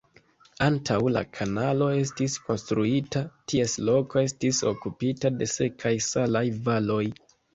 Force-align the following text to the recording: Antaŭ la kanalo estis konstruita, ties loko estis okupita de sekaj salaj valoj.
Antaŭ 0.67 0.95
la 1.15 1.21
kanalo 1.39 1.89
estis 1.97 2.37
konstruita, 2.47 3.21
ties 3.53 3.75
loko 3.91 4.23
estis 4.23 4.63
okupita 4.73 5.33
de 5.43 5.51
sekaj 5.55 5.93
salaj 6.09 6.45
valoj. 6.69 7.03